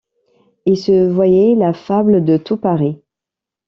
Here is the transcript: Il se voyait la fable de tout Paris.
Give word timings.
Il 0.65 0.77
se 0.77 1.07
voyait 1.09 1.53
la 1.53 1.73
fable 1.73 2.25
de 2.25 2.35
tout 2.35 2.57
Paris. 2.57 2.99